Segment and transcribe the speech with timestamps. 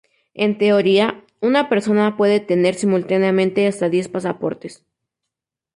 [0.33, 4.83] En teoría, una persona puede tener simultáneamente hasta diez pasaportes.